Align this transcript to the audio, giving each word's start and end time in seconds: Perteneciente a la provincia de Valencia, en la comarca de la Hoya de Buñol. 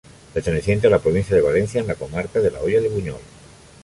Perteneciente 0.33 0.87
a 0.87 0.89
la 0.89 0.97
provincia 0.97 1.35
de 1.35 1.43
Valencia, 1.43 1.79
en 1.79 1.85
la 1.85 1.93
comarca 1.93 2.39
de 2.39 2.49
la 2.49 2.61
Hoya 2.61 2.81
de 2.81 2.89
Buñol. 2.89 3.21